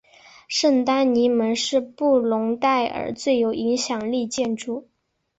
[0.47, 4.89] 圣丹尼门是布隆代尔最有影响力建筑。